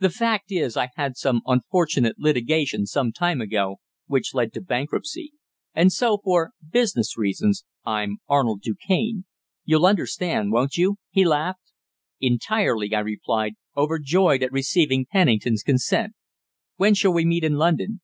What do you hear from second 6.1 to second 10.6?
for business reasons, I'm Arnold Du Cane. You'll understand,